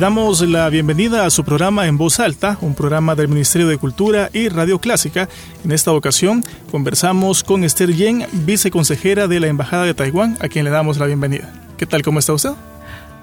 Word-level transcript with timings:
Damos 0.00 0.40
la 0.40 0.70
bienvenida 0.70 1.26
a 1.26 1.30
su 1.30 1.44
programa 1.44 1.86
En 1.86 1.98
Voz 1.98 2.20
Alta, 2.20 2.56
un 2.62 2.74
programa 2.74 3.14
del 3.14 3.28
Ministerio 3.28 3.68
de 3.68 3.76
Cultura 3.76 4.30
y 4.32 4.48
Radio 4.48 4.78
Clásica. 4.78 5.28
En 5.62 5.72
esta 5.72 5.92
ocasión 5.92 6.42
conversamos 6.70 7.44
con 7.44 7.64
Esther 7.64 7.94
Yen, 7.94 8.26
viceconsejera 8.32 9.28
de 9.28 9.40
la 9.40 9.48
Embajada 9.48 9.84
de 9.84 9.92
Taiwán, 9.92 10.38
a 10.40 10.48
quien 10.48 10.64
le 10.64 10.70
damos 10.70 10.96
la 10.96 11.04
bienvenida. 11.04 11.52
¿Qué 11.76 11.84
tal? 11.84 12.02
¿Cómo 12.02 12.18
está 12.18 12.32
usted? 12.32 12.52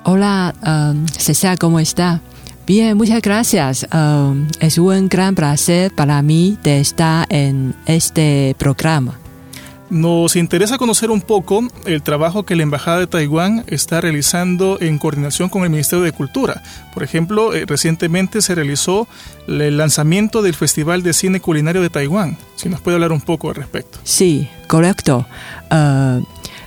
Hola, 0.04 0.54
um, 0.64 1.08
César, 1.08 1.58
¿cómo 1.58 1.80
está? 1.80 2.22
Bien, 2.68 2.96
muchas 2.96 3.24
gracias. 3.24 3.88
Um, 3.92 4.48
es 4.60 4.78
un 4.78 5.10
gran 5.10 5.34
placer 5.34 5.92
para 5.96 6.22
mí 6.22 6.60
de 6.62 6.80
estar 6.80 7.26
en 7.30 7.74
este 7.88 8.56
programa. 8.60 9.18
Nos 9.90 10.36
interesa 10.36 10.78
conocer 10.78 11.12
un 11.12 11.22
poco 11.22 11.62
el 11.86 12.02
trabajo 12.02 12.44
que 12.44 12.58
la 12.58 12.64
Embajada 12.64 13.00
de 13.00 13.08
Taiwán 13.08 13.64
está 13.68 14.02
realizando 14.02 14.78
en 14.82 14.98
coordinación 14.98 15.48
con 15.48 15.64
el 15.64 15.70
Ministerio 15.70 16.04
de 16.04 16.12
Cultura. 16.12 16.62
Por 16.94 17.04
ejemplo, 17.04 17.54
eh, 17.54 17.66
recientemente 17.66 18.42
se 18.42 18.54
realizó 18.54 19.08
el 19.48 19.78
lanzamiento 19.78 20.42
del 20.42 20.56
Festival 20.56 21.04
de 21.04 21.14
Cine 21.14 21.40
Culinario 21.40 21.82
de 21.82 21.90
Taiwán. 21.90 22.38
Si 22.58 22.68
nos 22.68 22.82
puede 22.82 22.96
hablar 22.96 23.14
un 23.14 23.22
poco 23.22 23.48
al 23.50 23.56
respecto. 23.56 23.98
Sí, 24.04 24.50
correcto. 24.68 25.26
Uh, 25.72 26.22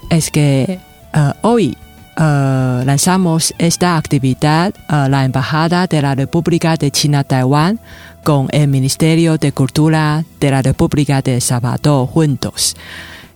es 0.09 0.31
que 0.31 0.81
uh, 1.15 1.47
hoy 1.47 1.77
uh, 2.17 2.84
lanzamos 2.87 3.53
esta 3.59 3.99
actividad 3.99 4.73
a 4.89 5.11
la 5.11 5.27
Embajada 5.27 5.87
de 5.87 6.00
la 6.00 6.15
República 6.15 6.77
de 6.77 6.91
China 6.91 7.23
Taiwán 7.25 7.81
con 8.25 8.49
el 8.50 8.69
Ministerio 8.69 9.39
de 9.39 9.53
Cultura 9.53 10.25
de 10.41 10.50
la 10.50 10.62
República 10.62 11.23
de 11.23 11.41
Salvador 11.41 12.06
juntos. 12.06 12.77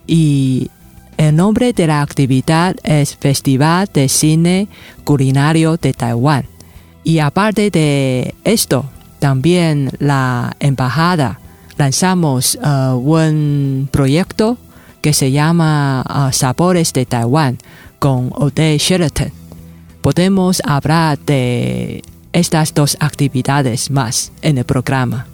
Y 0.07 0.71
el 1.17 1.37
nombre 1.37 1.73
de 1.73 1.87
la 1.87 2.03
actividad 2.03 2.77
es 2.83 3.17
Festival 3.17 3.89
de 3.93 4.09
Cine 4.09 4.69
Culinario 5.05 5.77
de 5.77 5.93
Taiwán. 5.93 6.47
Y 7.05 7.19
aparte 7.19 7.71
de 7.71 8.35
esto, 8.45 8.87
también 9.19 9.91
la 9.99 10.57
embajada 10.61 11.39
lanzamos 11.77 12.59
uh, 12.63 12.95
un 12.95 13.89
proyecto 13.91 14.59
que 15.01 15.13
se 15.13 15.31
llama 15.31 16.05
uh, 16.09 16.33
Sabores 16.33 16.93
de 16.93 17.07
Taiwán 17.07 17.59
con 17.99 18.31
Hotel 18.35 18.79
Sheraton. 18.79 19.33
Podemos 20.03 20.63
hablar 20.65 21.19
de 21.19 22.03
estas 22.33 22.75
dos 22.75 22.97
actividades 23.01 23.91
más 23.91 24.33
en 24.43 24.59
el 24.59 24.65
programa. 24.65 25.27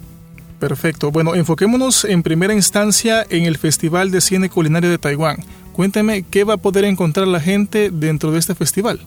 Perfecto. 0.61 1.11
Bueno, 1.11 1.35
enfoquémonos 1.35 2.05
en 2.05 2.23
primera 2.23 2.55
instancia 2.55 3.27
en 3.31 3.47
el 3.47 3.57
Festival 3.57 4.11
de 4.11 4.21
Cine 4.21 4.51
Culinario 4.51 4.91
de 4.91 4.99
Taiwán. 4.99 5.39
Cuénteme 5.73 6.23
qué 6.23 6.45
va 6.45 6.55
a 6.55 6.59
poder 6.59 6.85
encontrar 6.85 7.27
la 7.27 7.41
gente 7.41 7.91
dentro 7.91 8.31
de 8.31 8.39
este 8.39 8.55
festival. 8.55 9.01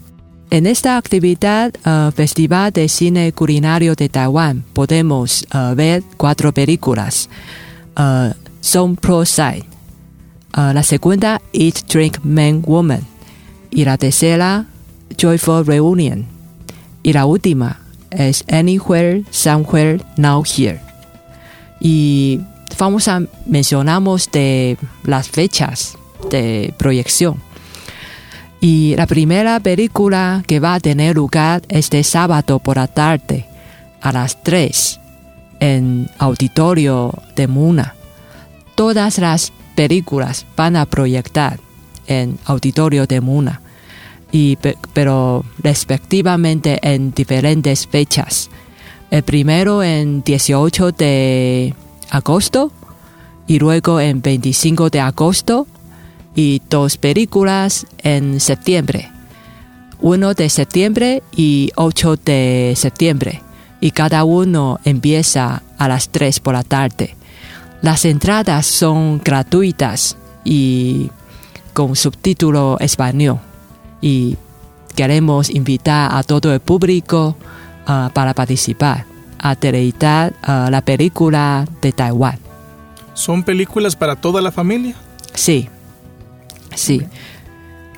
En 0.49 0.65
esta 0.65 0.97
actividad, 0.97 1.73
uh, 1.85 2.11
Festival 2.11 2.71
de 2.73 2.89
Cine 2.89 3.31
Culinario 3.33 3.95
de 3.95 4.09
Taiwán, 4.09 4.63
podemos 4.73 5.47
uh, 5.53 5.75
ver 5.75 6.03
cuatro 6.17 6.51
películas. 6.51 7.29
Uh, 7.97 8.33
Son 8.59 8.95
Pro 8.95 9.23
Side. 9.23 9.65
Uh, 10.57 10.73
la 10.73 10.83
segunda, 10.83 11.39
Eat, 11.53 11.85
Drink, 11.87 12.17
Man, 12.23 12.63
Woman. 12.65 13.01
Y 13.69 13.85
la 13.85 13.97
tercera, 13.97 14.65
Joyful 15.17 15.65
Reunion. 15.65 16.25
Y 17.03 17.13
la 17.13 17.25
última 17.25 17.79
es 18.09 18.43
Anywhere, 18.47 19.23
Somewhere, 19.31 20.01
Now 20.17 20.43
Here. 20.43 20.82
Y 21.83 22.39
vamos 22.79 23.09
a 23.09 23.21
mencionamos 23.45 24.31
de 24.31 24.77
las 25.03 25.27
fechas 25.29 25.97
de 26.31 26.73
proyección. 26.77 27.41
Y 28.61 28.95
la 28.95 29.05
primera 29.05 29.59
película 29.59 30.41
que 30.47 30.61
va 30.61 30.75
a 30.75 30.79
tener 30.79 31.17
lugar 31.17 31.61
este 31.67 32.01
sábado 32.03 32.59
por 32.59 32.77
la 32.77 32.87
tarde 32.87 33.45
a 34.01 34.13
las 34.13 34.41
3 34.41 34.99
en 35.59 36.09
Auditorio 36.17 37.13
de 37.35 37.47
Muna. 37.47 37.95
Todas 38.75 39.17
las 39.19 39.51
películas 39.75 40.45
van 40.55 40.77
a 40.77 40.85
proyectar 40.85 41.59
en 42.07 42.39
Auditorio 42.45 43.05
de 43.05 43.19
Muna, 43.19 43.61
y, 44.31 44.57
pero 44.93 45.43
respectivamente 45.59 46.79
en 46.81 47.11
diferentes 47.11 47.85
fechas. 47.85 48.49
El 49.13 49.21
primero 49.21 49.83
en 49.83 50.23
18 50.23 50.91
de 50.91 51.75
agosto 52.09 52.71
y 53.45 53.59
luego 53.59 53.99
en 53.99 54.23
25 54.23 54.89
de 54.89 55.01
agosto 55.01 55.67
y 56.35 56.63
dos 56.67 56.97
películas 56.97 57.85
en 57.99 58.39
septiembre. 58.39 59.11
1 60.01 60.33
de 60.33 60.49
septiembre 60.49 61.21
y 61.31 61.71
8 61.75 62.15
de 62.25 62.73
septiembre. 62.75 63.43
Y 63.81 63.91
cada 63.91 64.23
uno 64.23 64.79
empieza 64.83 65.61
a 65.77 65.87
las 65.87 66.09
3 66.09 66.39
por 66.39 66.55
la 66.55 66.63
tarde. 66.63 67.15
Las 67.83 68.05
entradas 68.05 68.65
son 68.65 69.21
gratuitas 69.23 70.17
y 70.43 71.11
con 71.73 71.95
subtítulo 71.95 72.79
español. 72.79 73.37
Y 74.01 74.37
queremos 74.95 75.51
invitar 75.51 76.09
a 76.15 76.23
todo 76.23 76.51
el 76.51 76.61
público 76.61 77.37
uh, 77.87 78.09
para 78.11 78.33
participar, 78.33 79.05
a 79.39 79.55
deleitar 79.55 80.33
uh, 80.47 80.69
la 80.69 80.81
película 80.81 81.65
de 81.81 81.91
Taiwán. 81.91 82.39
¿Son 83.13 83.43
películas 83.43 83.95
para 83.95 84.15
toda 84.15 84.41
la 84.41 84.51
familia? 84.51 84.95
Sí, 85.33 85.69
sí. 86.75 87.01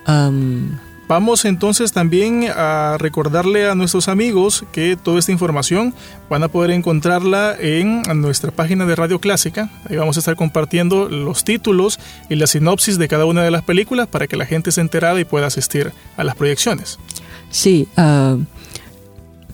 Um, 0.08 0.78
Vamos 1.08 1.46
entonces 1.46 1.92
también 1.92 2.48
a 2.56 2.98
recordarle 2.98 3.70
a 3.70 3.76
nuestros 3.76 4.08
amigos 4.08 4.66
que 4.72 4.98
toda 4.98 5.20
esta 5.20 5.32
información 5.32 5.94
van 6.32 6.42
a 6.42 6.48
poder 6.48 6.72
encontrarla 6.72 7.56
en 7.60 8.02
nuestra 8.16 8.50
página 8.50 8.88
de 8.88 8.96
Radio 8.96 9.20
Clásica. 9.20 9.70
Ahí 9.88 9.98
vamos 9.98 10.18
a 10.18 10.20
estar 10.20 10.36
compartiendo 10.36 11.08
los 11.08 11.44
títulos 11.44 12.00
y 12.28 12.36
la 12.36 12.48
sinopsis 12.48 12.98
de 12.98 13.08
cada 13.08 13.26
una 13.26 13.44
de 13.44 13.52
las 13.52 13.62
películas 13.62 14.08
para 14.08 14.26
que 14.26 14.36
la 14.36 14.48
gente 14.48 14.72
se 14.72 14.82
enterada 14.82 15.20
y 15.20 15.26
pueda 15.26 15.46
asistir 15.46 15.92
a 16.18 16.24
las 16.24 16.36
proyecciones. 16.36 16.98
Sí, 17.52 17.88
uh, 17.98 18.44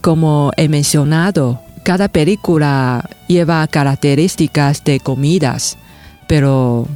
como 0.02 0.50
he 0.56 0.68
mencionado, 0.68 1.62
cada 1.84 2.08
película 2.08 3.08
lleva 3.28 3.66
características 3.68 4.84
de 4.84 5.00
comidas, 5.00 5.78
pero 6.26 6.86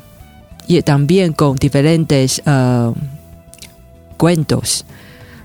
y 0.69 0.83
también 0.83 1.33
con 1.33 1.57
diferentes 1.57 2.43
uh, 2.47 2.93
cuentos. 4.17 4.85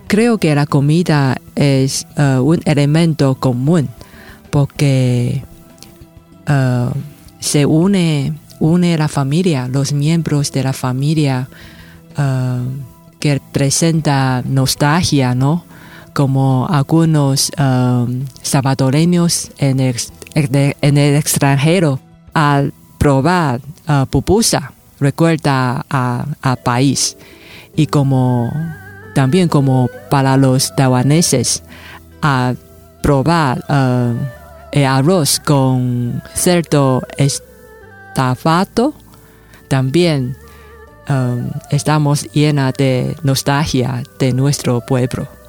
Creo 0.08 0.40
que 0.40 0.54
la 0.56 0.66
comida 0.66 1.38
es 1.56 2.06
uh, 2.18 2.42
un 2.42 2.60
elemento 2.66 3.36
común 3.36 3.88
porque 4.50 5.44
uh, 6.50 6.92
se 7.40 7.66
une 7.66 8.34
une 8.60 8.98
la 8.98 9.08
familia, 9.08 9.68
los 9.68 9.92
miembros 9.92 10.52
de 10.52 10.64
la 10.64 10.74
familia 10.74 11.50
que 13.20 13.42
presenta 13.52 14.44
nostalgia, 14.46 15.34
¿no? 15.34 15.66
Como 16.14 16.68
algunos 16.70 17.52
um, 17.58 18.26
salvadoreños 18.42 19.52
en 19.58 19.80
el, 19.80 19.96
extranjero 21.16 22.00
al 22.34 22.74
probar 22.98 23.62
uh, 23.88 24.06
pupusa 24.06 24.74
recuerda 25.00 25.86
al 25.90 26.58
país 26.64 27.18
y 27.76 27.88
como 27.88 28.52
también 29.16 29.48
como 29.50 29.90
para 30.10 30.38
los 30.38 30.74
taiwaneses 30.76 31.64
a 32.22 32.54
probar 33.02 33.64
uh, 33.68 34.16
el 34.72 34.86
arroz 34.86 35.40
con 35.40 36.22
cerdo 36.36 37.02
estafado 37.18 38.94
también 39.68 40.36
um, 41.10 41.50
estamos 41.70 42.24
llena 42.34 42.72
de 42.72 43.16
nostalgia 43.24 44.04
de 44.20 44.34
nuestro 44.34 44.82
pueblo. 44.82 45.41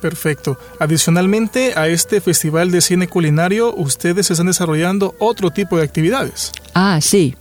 Perfecto. 0.00 0.58
Adicionalmente 0.78 1.74
a 1.76 1.88
este 1.88 2.20
festival 2.20 2.70
de 2.70 2.80
cine 2.80 3.08
culinario, 3.08 3.74
ustedes 3.74 4.30
están 4.30 4.46
desarrollando 4.46 5.14
otro 5.18 5.50
tipo 5.50 5.76
de 5.76 5.84
actividades. 5.84 6.52
Ah, 6.74 6.98
sí. 7.00 7.36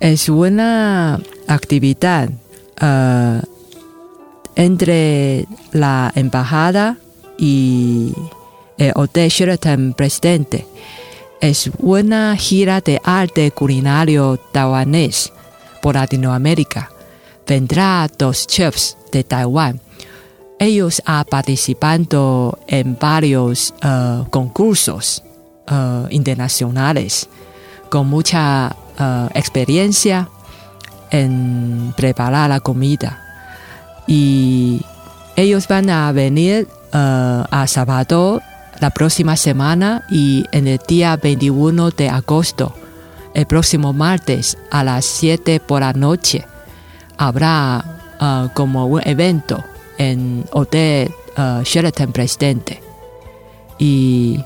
Es 0.00 0.28
una 0.28 1.18
actividad 1.46 2.30
uh, 2.80 3.40
entre 4.54 5.46
la 5.72 6.12
embajada 6.14 6.98
y 7.36 8.12
el 8.76 8.92
Hotel 8.94 9.28
Sheraton 9.28 9.94
Presidente. 9.96 10.66
Es 11.40 11.70
una 11.78 12.36
gira 12.36 12.80
de 12.80 13.00
arte 13.02 13.50
culinario 13.50 14.38
taiwanés 14.52 15.32
por 15.80 15.94
Latinoamérica. 15.94 16.90
Vendrá 17.46 18.08
dos 18.18 18.46
chefs 18.46 18.96
de 19.10 19.24
Taiwán. 19.24 19.80
Ellos 20.58 21.00
han 21.06 21.24
participado 21.24 22.58
en 22.66 22.98
varios 22.98 23.72
uh, 23.84 24.28
concursos 24.28 25.22
uh, 25.70 26.08
internacionales 26.10 27.28
con 27.90 28.08
mucha 28.08 28.74
uh, 28.98 29.28
experiencia 29.34 30.28
en 31.10 31.94
preparar 31.96 32.50
la 32.50 32.58
comida. 32.58 33.24
Y 34.08 34.82
ellos 35.36 35.68
van 35.68 35.90
a 35.90 36.10
venir 36.12 36.66
a 36.90 37.66
Salvador 37.66 38.42
la 38.80 38.88
próxima 38.88 39.36
semana 39.36 40.04
y 40.10 40.44
en 40.52 40.66
el 40.66 40.80
día 40.88 41.16
21 41.16 41.90
de 41.90 42.08
agosto, 42.08 42.74
el 43.34 43.46
próximo 43.46 43.92
martes 43.92 44.56
a 44.70 44.82
las 44.82 45.04
7 45.04 45.60
por 45.60 45.82
la 45.82 45.92
noche, 45.92 46.46
habrá 47.18 48.50
como 48.54 48.86
un 48.86 49.02
evento 49.06 49.62
en 49.98 50.44
Hotel 50.52 51.12
uh, 51.36 51.62
Sheraton 51.62 52.12
Presidente. 52.12 52.80
Y 53.78 54.42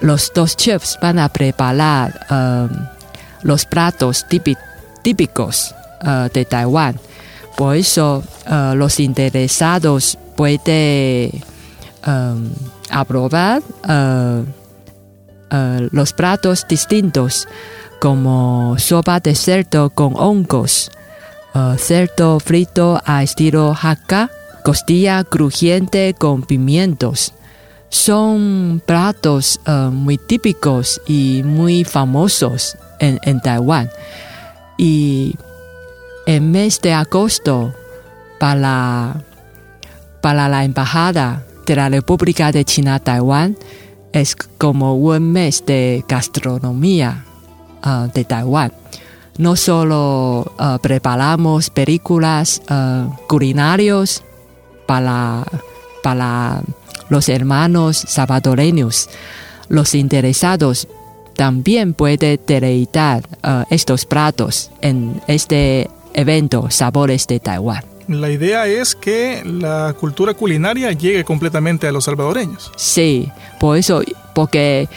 los 0.00 0.32
dos 0.34 0.56
chefs 0.56 0.98
van 1.00 1.18
a 1.18 1.28
preparar 1.28 2.26
um, 2.30 2.68
los 3.42 3.64
platos 3.66 4.26
típicos 5.02 5.74
uh, 6.02 6.28
de 6.32 6.44
Taiwán. 6.44 6.98
Por 7.56 7.76
eso 7.76 8.22
los 8.74 9.00
interesados 9.00 10.18
pueden 10.36 11.30
um, 12.06 12.50
aprobar 12.90 13.62
uh, 13.88 14.44
uh, 15.54 15.88
los 15.90 16.12
platos 16.12 16.66
distintos 16.68 17.48
como 18.00 18.76
sopa 18.78 19.20
de 19.20 19.34
cerdo 19.34 19.90
con 19.90 20.14
hongos, 20.16 20.90
uh, 21.56 21.76
cerdo 21.78 22.38
frito 22.38 23.00
a 23.04 23.22
estilo 23.22 23.74
hakka, 23.74 24.30
costilla 24.62 25.24
crujiente 25.24 26.14
con 26.14 26.42
pimientos. 26.42 27.32
Son 27.88 28.82
platos 28.84 29.60
muy 29.92 30.18
típicos 30.18 31.00
y 31.06 31.42
muy 31.44 31.84
famosos 31.84 32.76
en, 32.98 33.18
en 33.22 33.40
Taiwán. 33.40 33.88
Y 34.76 35.36
en 36.26 36.50
mes 36.50 36.80
de 36.82 36.92
agosto, 36.92 37.72
para, 38.38 39.22
para 40.20 40.48
la 40.48 40.64
embajada 40.64 41.44
de 41.66 41.76
la 41.76 41.88
República 41.88 42.52
de 42.52 42.64
China 42.64 42.98
Taiwán 42.98 43.56
es 44.12 44.36
como 44.36 44.94
un 44.94 45.32
mes 45.32 45.64
de 45.66 46.04
gastronomía 46.08 47.24
uh, 47.84 48.10
de 48.12 48.24
Taiwán. 48.24 48.72
No 49.38 49.56
solo 49.56 50.52
uh, 50.58 50.78
preparamos 50.80 51.70
películas 51.70 52.62
uh, 52.70 53.10
culinarios 53.26 54.22
para, 54.86 55.44
para 56.02 56.62
los 57.08 57.28
hermanos 57.28 57.96
salvadoreños, 57.96 59.08
los 59.68 59.94
interesados 59.94 60.88
también 61.34 61.92
pueden 61.92 62.40
deleitar 62.46 63.22
estos 63.68 64.06
platos 64.06 64.70
en 64.80 65.20
este 65.26 65.90
evento 66.14 66.70
Sabores 66.70 67.26
de 67.26 67.40
Taiwán. 67.40 67.84
La 68.08 68.30
idea 68.30 68.66
es 68.66 68.94
que 68.94 69.42
la 69.44 69.94
cultura 69.98 70.32
culinaria 70.34 70.92
llegue 70.92 71.24
completamente 71.24 71.86
a 71.88 71.92
los 71.92 72.04
salvadoreños. 72.04 72.72
Sí, 72.76 73.30
por 73.58 73.76
eso, 73.76 74.02
porque 74.34 74.88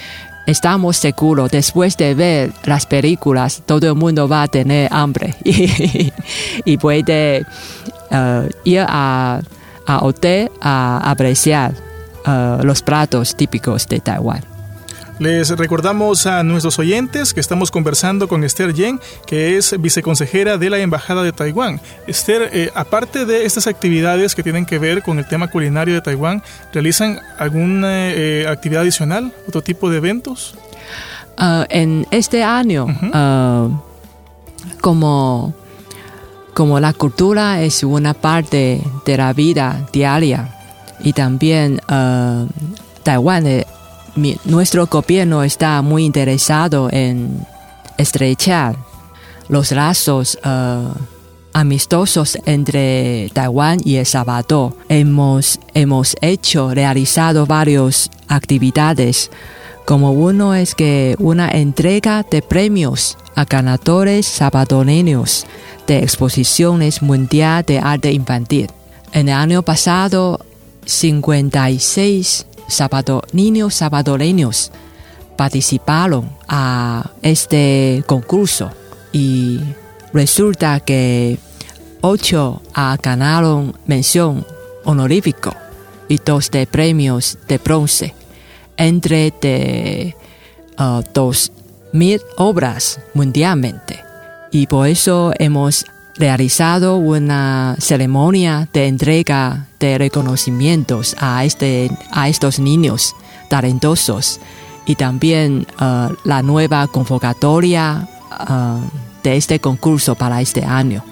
estamos 0.50 0.98
seguros, 0.98 1.51
después 1.51 1.96
de 1.98 2.16
ver 2.16 2.51
las 2.63 2.86
películas, 2.86 3.62
todo 3.66 3.88
el 3.88 3.96
mundo 3.96 4.28
va 4.28 4.44
a 4.44 4.48
tener 4.48 4.90
hambre 4.92 5.36
y, 6.66 6.78
puede 6.78 7.46
uh, 8.12 8.50
ir 8.63 8.86
a, 8.88 9.42
a, 9.86 9.98
hotel 10.00 10.50
a 10.62 11.01
apreciar 11.10 11.74
uh, 12.25 12.63
los 12.63 12.81
platos 12.81 13.36
típicos 13.36 13.88
de 13.88 14.00
Taiwán. 14.00 14.59
Les 15.19 15.50
recordamos 15.50 16.25
a 16.25 16.44
nuestros 16.44 16.80
oyentes 16.80 17.33
que 17.33 17.42
estamos 17.42 17.71
conversando 17.71 18.30
con 18.30 18.45
Esther 18.45 18.74
Yen, 18.74 19.01
que 19.25 19.57
es 19.57 19.75
viceconsejera 19.77 20.57
de 20.57 20.69
la 20.69 20.80
Embajada 20.80 21.24
de 21.24 21.33
Taiwán. 21.33 21.81
Esther, 22.07 22.50
eh, 22.54 22.71
aparte 22.74 23.25
de 23.25 23.44
estas 23.45 23.68
actividades 23.68 24.33
que 24.33 24.44
tienen 24.44 24.66
que 24.66 24.80
ver 24.80 25.04
con 25.04 25.19
el 25.19 25.27
tema 25.27 25.50
culinario 25.50 25.94
de 25.94 26.01
Taiwán, 26.01 26.42
¿realizan 26.71 27.19
alguna 27.38 28.12
eh, 28.12 28.48
actividad 28.48 28.83
adicional, 28.83 29.33
otro 29.45 29.62
tipo 29.62 29.89
de 29.89 29.98
eventos? 29.98 30.56
Ah, 31.38 31.66
en 31.69 32.07
este 32.12 32.42
año, 32.42 32.88
ah, 33.12 33.68
como, 34.80 35.54
como 36.54 36.80
la 36.80 36.94
cultura 36.94 37.61
es 37.61 37.83
una 37.83 38.14
parte 38.14 38.81
de 39.06 39.18
la 39.18 39.33
vida 39.33 39.85
diaria 39.92 40.56
y 41.02 41.11
también 41.11 41.81
uh, 41.90 42.47
Taiwán 44.19 44.40
nuestro 44.45 44.88
gobierno 44.88 45.44
está 45.44 45.81
muy 45.81 46.06
interesado 46.06 46.90
en 46.92 47.45
estrechar 47.97 48.76
los 49.47 49.71
lazos 49.71 50.38
uh, 50.45 50.94
amistosos 51.54 52.38
entre 52.45 53.30
Taiwán 53.33 53.80
y 53.83 53.95
El 53.95 54.06
Salvador. 54.06 54.73
Hemos, 54.88 55.59
hemos 55.73 56.16
hecho, 56.21 56.73
realizado 56.73 57.45
varias 57.45 58.09
actividades, 58.28 59.31
como 59.85 60.11
uno 60.11 60.54
es 60.54 60.76
que 60.76 61.16
una 61.19 61.49
entrega 61.49 62.23
de 62.30 62.42
premios 62.42 63.18
a 63.35 63.45
ganadores 63.45 64.28
salvadoreños 64.28 65.45
de 65.88 65.99
exposiciones 65.99 67.02
mundial 67.02 67.64
de 67.66 67.80
arte 67.80 68.11
infantil. 68.11 68.69
En 69.11 69.30
el 69.30 69.35
año 69.35 69.64
pasado, 69.64 70.40
56 70.85 72.45
niños 73.33 73.76
salvadoreños 73.76 74.71
participaron 75.35 76.30
a 76.47 77.11
este 77.21 78.04
concurso 78.06 78.71
y 79.11 79.59
resulta 80.14 80.80
que 80.80 81.40
ocho 82.02 82.61
ganaron 83.02 83.76
mención 83.85 84.45
honorífico 84.83 85.54
y 86.07 86.18
dos 86.18 86.52
de 86.52 86.68
premios 86.68 87.38
de 87.47 87.57
bronce. 87.57 88.14
Entre 88.78 89.33
de 89.42 90.16
uh, 90.80 91.04
dos 91.14 91.52
mil 91.92 92.21
obras 92.38 92.99
mundialmente. 93.14 93.99
Y 94.52 94.68
por 94.68 94.88
eso 94.88 95.33
hemos 95.38 95.85
realizado 96.19 96.97
una 96.97 97.78
ceremonia 97.80 98.68
de 98.73 98.88
entrega 98.88 99.68
de 99.80 99.97
reconocimientos 99.97 101.16
a, 101.18 101.45
este, 101.45 101.90
a 102.11 102.28
estos 102.28 102.59
niños 102.59 103.16
talentosos 103.47 104.42
y 104.85 104.95
también 104.95 105.66
uh, 105.80 106.14
la 106.26 106.44
nueva 106.44 106.88
convocatoria 106.88 108.06
uh, 108.31 108.81
de 109.23 109.38
este 109.38 109.59
concurso 109.59 110.16
para 110.16 110.42
este 110.42 110.66
año. 110.66 111.06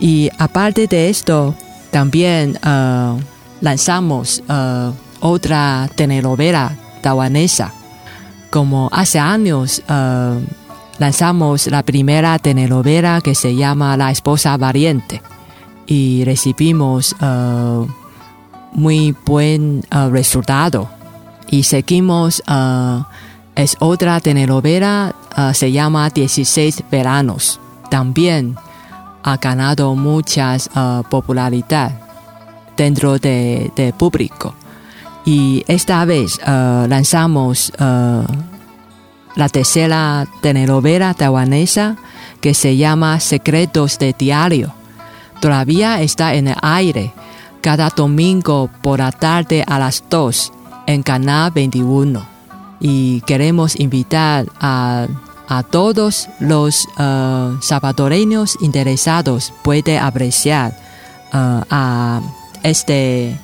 Y 0.00 0.28
aparte 0.36 0.88
de 0.88 1.08
esto, 1.08 1.54
también 1.92 2.58
uh, 2.64 3.20
lanzamos 3.60 4.42
otra 5.20 5.88
telenovela 5.94 6.72
taiwanesa. 7.02 7.72
Como 8.50 8.90
hace 8.92 9.18
años 9.20 9.82
lanzamos 11.02 11.66
la 11.66 11.82
primera 11.82 12.38
telenovela 12.38 13.20
que 13.20 13.34
se 13.34 13.56
llama 13.56 13.96
La 13.96 14.12
esposa 14.12 14.56
valiente 14.56 15.20
y 15.84 16.22
recibimos 16.24 17.16
uh, 17.20 17.88
muy 18.70 19.12
buen 19.26 19.82
uh, 19.92 20.10
resultado. 20.10 20.88
Y 21.50 21.64
seguimos, 21.64 22.40
uh, 22.48 23.02
es 23.56 23.76
otra 23.80 24.20
telenovela, 24.20 25.12
se 25.54 25.72
llama 25.72 26.08
16 26.08 26.84
veranos. 26.88 27.58
También 27.90 28.54
ha 29.24 29.36
ganado 29.38 29.96
mucha 29.96 30.56
popularidad 31.10 31.90
dentro 32.76 33.18
del 33.18 33.72
de 33.74 33.92
público. 33.92 34.54
Y 35.24 35.64
esta 35.66 36.04
vez 36.04 36.38
lanzamos 36.46 37.72
la 39.36 39.48
tercera 39.48 40.26
telenovela 40.40 41.14
taiwanesa 41.14 41.96
que 42.40 42.54
se 42.54 42.76
llama 42.76 43.20
Secretos 43.20 43.98
de 43.98 44.14
Diario. 44.18 44.74
Todavía 45.40 46.00
está 46.02 46.34
en 46.34 46.48
el 46.48 46.56
aire 46.62 47.12
cada 47.62 47.88
domingo 47.90 48.68
por 48.82 48.98
la 48.98 49.12
tarde 49.12 49.64
a 49.66 49.78
las 49.78 50.04
2 50.10 50.52
en 50.86 51.02
Canal 51.02 51.50
21. 51.52 52.26
Y 52.80 53.20
queremos 53.22 53.78
invitar 53.78 54.46
a, 54.60 55.06
todos 55.70 56.28
los 56.40 56.88
uh, 56.98 57.60
salvadoreños 57.60 58.56
interesados 58.62 59.52
puede 59.62 59.98
apreciar 59.98 60.72
uh, 61.34 61.60
a, 61.68 62.22
este, 62.62 63.38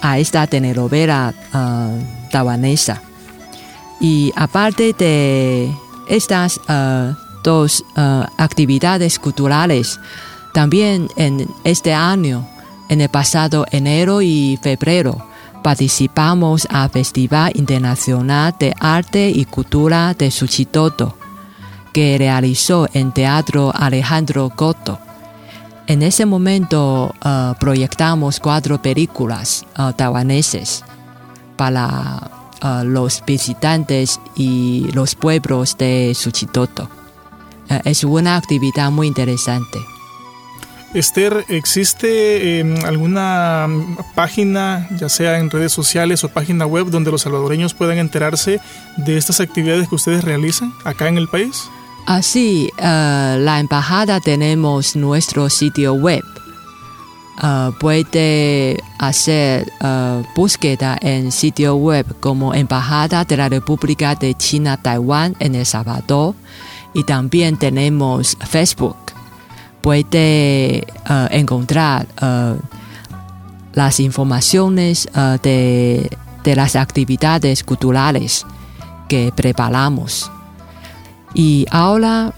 a 0.00 0.18
esta 0.18 0.46
telenovela 0.46 1.34
uh, 1.52 2.30
taiwanesa. 2.30 3.02
Y 4.00 4.32
aparte 4.36 4.92
de 4.92 5.74
estas 6.06 6.58
uh, 6.68 7.14
dos 7.42 7.82
uh, 7.96 8.24
actividades 8.36 9.18
culturales, 9.18 9.98
también 10.52 11.08
en 11.16 11.48
este 11.64 11.94
año, 11.94 12.46
en 12.88 13.00
el 13.00 13.08
pasado 13.08 13.66
enero 13.70 14.22
y 14.22 14.58
febrero, 14.62 15.26
participamos 15.62 16.66
al 16.70 16.90
Festival 16.90 17.52
Internacional 17.54 18.54
de 18.58 18.74
Arte 18.78 19.30
y 19.30 19.44
Cultura 19.46 20.14
de 20.14 20.30
Suchitoto, 20.30 21.16
que 21.92 22.16
realizó 22.18 22.86
en 22.92 23.12
Teatro 23.12 23.72
Alejandro 23.74 24.50
Cotto. 24.50 24.98
En 25.88 26.02
ese 26.02 26.26
momento 26.26 27.14
uh, 27.24 27.54
proyectamos 27.58 28.40
cuatro 28.40 28.80
películas 28.82 29.64
taiwaneses 29.96 30.84
para 31.56 32.30
los 32.84 33.22
visitantes 33.26 34.20
y 34.34 34.88
los 34.92 35.14
pueblos 35.14 35.76
de 35.78 36.14
Suchitoto. 36.14 36.88
Eh, 37.68 37.80
es 37.84 38.04
una 38.04 38.36
actividad 38.36 38.90
muy 38.90 39.06
interesante. 39.06 39.78
Esther, 40.94 41.44
¿existe 41.48 42.60
em, 42.60 42.76
alguna 42.84 43.68
página, 44.14 44.88
ya 44.98 45.08
sea 45.08 45.38
en 45.38 45.50
redes 45.50 45.72
sociales 45.72 46.24
o 46.24 46.28
página 46.28 46.64
web, 46.64 46.86
donde 46.86 47.10
los 47.10 47.22
salvadoreños 47.22 47.74
puedan 47.74 47.98
enterarse 47.98 48.60
de 48.96 49.18
estas 49.18 49.40
actividades 49.40 49.88
que 49.88 49.94
ustedes 49.94 50.24
realizan 50.24 50.72
acá 50.84 51.08
en 51.08 51.18
el 51.18 51.28
país? 51.28 51.64
Así, 52.06 52.70
uh, 52.78 53.36
la 53.38 53.58
embajada 53.58 54.20
tenemos 54.20 54.94
nuestro 54.94 55.50
sitio 55.50 55.92
web 55.94 56.24
Uh, 57.42 57.70
puede 57.78 58.82
hacer 58.98 59.70
uh, 59.82 60.24
búsqueda 60.34 60.96
en 61.02 61.30
sitio 61.30 61.76
web 61.76 62.06
como 62.18 62.54
Embajada 62.54 63.26
de 63.26 63.36
la 63.36 63.50
República 63.50 64.14
de 64.14 64.34
China 64.34 64.78
Taiwán 64.78 65.36
en 65.38 65.54
El 65.54 65.66
Salvador 65.66 66.34
y 66.94 67.04
también 67.04 67.58
tenemos 67.58 68.38
Facebook. 68.40 68.96
Puede 69.82 70.86
uh, 71.10 71.26
encontrar 71.30 72.06
las 73.74 74.00
informaciones 74.00 75.06
de, 75.42 76.10
de, 76.42 76.56
las 76.56 76.74
actividades 76.74 77.62
culturales 77.62 78.46
que 79.10 79.30
preparamos. 79.36 80.32
Y 81.34 81.66
ahora 81.70 82.32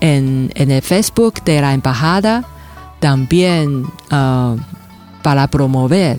en, 0.00 0.52
en 0.54 0.70
el 0.70 0.80
Facebook 0.80 1.42
de 1.42 1.60
la 1.60 1.74
Embajada 1.74 2.44
también 3.04 3.84
uh, 3.84 4.56
para 5.22 5.46
promover, 5.48 6.18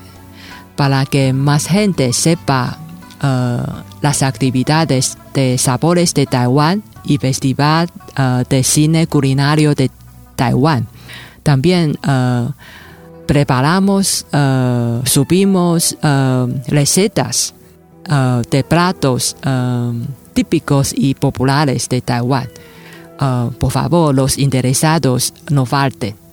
para 0.75 1.07
que 1.07 1.33
más 1.33 1.65
gente 1.65 2.13
sepa 2.13 2.77
uh, 3.23 3.81
las 4.01 4.21
actividades 4.21 5.17
de 5.33 5.57
sabores 5.57 6.13
de 6.13 6.27
Taiwán 6.27 6.83
y 7.03 7.17
Festival 7.17 7.89
uh, 8.19 8.43
de 8.47 8.63
Cine 8.63 9.07
Culinario 9.07 9.73
de 9.73 9.89
Taiwán. 10.35 10.85
También 11.41 11.97
preparamos, 13.25 14.25
subimos 15.05 15.97
recetas 16.67 17.53
de 18.51 18.63
platos 18.63 19.35
típicos 20.33 20.93
y 20.95 21.13
populares 21.13 21.87
de 21.87 22.01
Taiwán. 22.01 22.49
por 23.59 23.71
favor, 23.71 24.13
los 24.13 24.37
interesados 24.39 25.33
no 25.49 25.65
falten. 25.67 26.24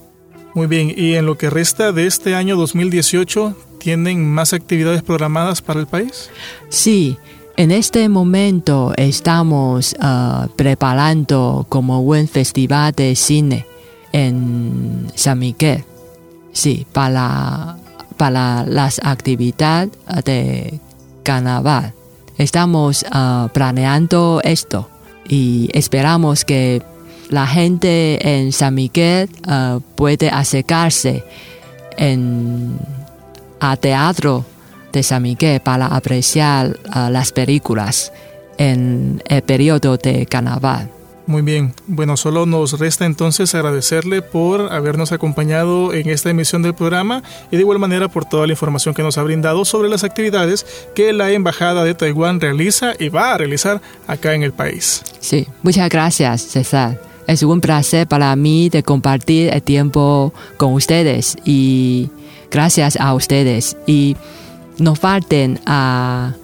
Muy 0.54 0.66
bien, 0.66 0.92
y 0.94 1.14
en 1.14 1.24
lo 1.24 1.38
que 1.38 1.48
resta 1.48 1.92
de 1.92 2.06
este 2.06 2.34
año 2.34 2.56
2018, 2.56 3.56
¿tienen 3.78 4.28
más 4.30 4.52
actividades 4.52 5.02
programadas 5.02 5.62
para 5.62 5.80
el 5.80 5.86
país? 5.86 6.30
Sí, 6.68 7.16
en 7.56 7.70
este 7.70 8.08
momento 8.08 8.92
estamos 8.96 9.94
uh, 9.94 10.48
preparando 10.56 11.66
como 11.68 12.00
un 12.00 12.28
festival 12.28 12.92
de 12.92 13.16
cine 13.16 13.66
en 14.12 15.10
San 15.14 15.38
Miguel. 15.38 15.84
Sí, 16.52 16.86
para, 16.92 17.78
para 18.18 18.66
las 18.66 19.00
actividades 19.02 19.90
de 20.24 20.80
carnaval. 21.22 21.94
Estamos 22.36 23.04
uh, 23.04 23.48
planeando 23.48 24.40
esto 24.44 24.88
y 25.26 25.70
esperamos 25.72 26.44
que 26.44 26.82
la 27.32 27.46
gente 27.46 28.18
en 28.36 28.52
San 28.52 28.74
Miguel 28.74 29.28
uh, 29.48 29.80
puede 29.96 30.28
acercarse 30.28 31.24
en, 31.96 32.78
a 33.58 33.76
teatro 33.76 34.44
de 34.92 35.02
San 35.02 35.22
Miguel 35.22 35.60
para 35.60 35.86
apreciar 35.86 36.78
uh, 36.94 37.10
las 37.10 37.32
películas 37.32 38.12
en 38.58 39.22
el 39.26 39.42
periodo 39.42 39.96
de 39.96 40.26
carnaval. 40.26 40.90
Muy 41.26 41.42
bien, 41.42 41.72
bueno, 41.86 42.16
solo 42.16 42.46
nos 42.46 42.78
resta 42.78 43.06
entonces 43.06 43.54
agradecerle 43.54 44.22
por 44.22 44.72
habernos 44.72 45.12
acompañado 45.12 45.94
en 45.94 46.10
esta 46.10 46.30
emisión 46.30 46.62
del 46.62 46.74
programa 46.74 47.22
y 47.50 47.56
de 47.56 47.62
igual 47.62 47.78
manera 47.78 48.08
por 48.08 48.24
toda 48.24 48.46
la 48.46 48.52
información 48.52 48.92
que 48.92 49.02
nos 49.02 49.16
ha 49.18 49.22
brindado 49.22 49.64
sobre 49.64 49.88
las 49.88 50.02
actividades 50.04 50.66
que 50.94 51.12
la 51.12 51.30
Embajada 51.30 51.84
de 51.84 51.94
Taiwán 51.94 52.40
realiza 52.40 52.92
y 52.98 53.08
va 53.08 53.32
a 53.32 53.38
realizar 53.38 53.80
acá 54.06 54.34
en 54.34 54.42
el 54.42 54.52
país. 54.52 55.02
Sí, 55.20 55.46
muchas 55.62 55.88
gracias, 55.88 56.42
César. 56.42 57.11
Es 57.26 57.42
un 57.42 57.60
placer 57.60 58.06
para 58.06 58.34
mí 58.36 58.68
de 58.68 58.82
compartir 58.82 59.52
el 59.52 59.62
tiempo 59.62 60.32
con 60.56 60.72
ustedes 60.74 61.36
y 61.44 62.10
gracias 62.50 62.96
a 62.96 63.14
ustedes. 63.14 63.76
Y 63.86 64.16
no 64.78 64.94
falten 64.94 65.60
a, 65.66 66.34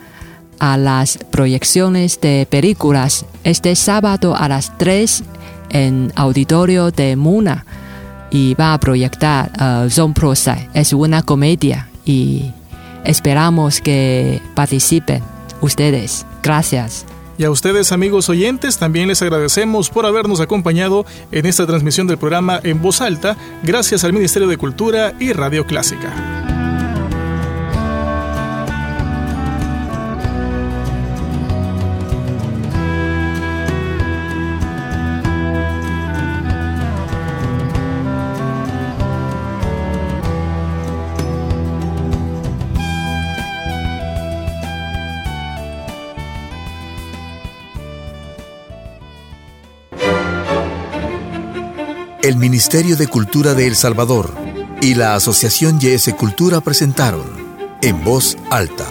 a 0.59 0.77
las 0.77 1.19
proyecciones 1.31 2.21
de 2.21 2.47
películas 2.49 3.25
este 3.45 3.75
sábado 3.75 4.37
a 4.37 4.49
las 4.49 4.77
3 4.79 5.25
en 5.71 6.13
auditorio 6.17 6.91
de 6.91 7.17
Muna 7.17 7.65
y 8.31 8.55
va 8.55 8.75
a 8.75 8.81
proyectar 8.81 9.51
uh, 9.61 9.89
Zone. 9.91 10.15
Es 10.75 10.93
una 10.93 11.23
comedia 11.23 11.89
y 12.05 12.53
esperamos 13.05 13.81
que 13.81 14.41
participen 14.55 15.23
ustedes. 15.61 16.27
Gracias. 16.43 17.05
Y 17.39 17.45
a 17.45 17.51
ustedes, 17.53 17.93
amigos 17.93 18.29
oyentes, 18.29 18.79
también 18.79 19.07
les 19.07 19.23
agradecemos 19.23 19.91
por 19.91 20.05
habernos 20.07 20.41
acompañado 20.41 21.07
en 21.31 21.47
esta 21.47 21.67
transmisión 21.67 22.09
del 22.09 22.19
programa 22.19 22.61
en 22.65 22.83
voz 22.83 23.01
alta, 23.01 23.37
gracias 23.63 24.03
al 24.03 24.13
Ministerio 24.13 24.49
de 24.49 24.57
Cultura 24.57 25.15
y 25.21 25.33
Radio 25.33 25.65
Clásica. 25.65 26.48
el 52.23 52.37
Ministerio 52.37 52.97
de 52.97 53.07
Cultura 53.07 53.55
de 53.55 53.67
El 53.67 53.77
Salvador 53.77 54.35
y 54.83 54.95
la 54.95 55.15
Asociación 55.15 55.79
YS 55.81 56.13
Cultura 56.15 56.61
presentaron 56.61 57.25
en 57.81 58.03
voz 58.03 58.37
alta. 58.51 58.87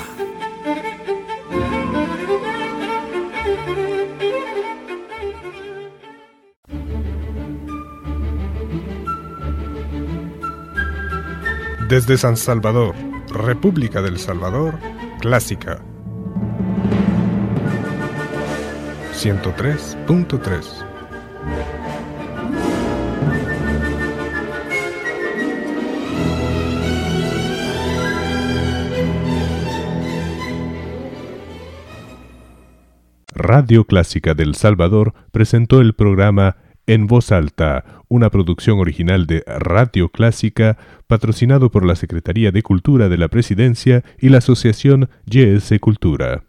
Desde 11.90 12.18
San 12.18 12.38
Salvador, 12.38 12.96
República 13.30 14.02
del 14.02 14.20
Salvador, 14.20 14.80
clásica. 15.22 15.82
103.3 19.14 20.87
Radio 33.48 33.86
Clásica 33.86 34.34
del 34.34 34.56
Salvador 34.56 35.14
presentó 35.32 35.80
el 35.80 35.94
programa 35.94 36.58
En 36.86 37.08
Voz 37.08 37.32
Alta, 37.32 38.04
una 38.10 38.30
producción 38.30 38.78
original 38.78 39.26
de 39.26 39.42
Radio 39.48 40.10
Clásica, 40.10 40.78
patrocinado 41.08 41.72
por 41.72 41.86
la 41.86 41.96
Secretaría 41.96 42.52
de 42.52 42.62
Cultura 42.62 43.08
de 43.08 43.18
la 43.18 43.30
Presidencia 43.30 44.04
y 44.20 44.28
la 44.28 44.40
Asociación 44.40 45.10
YS 45.28 45.80
Cultura. 45.80 46.44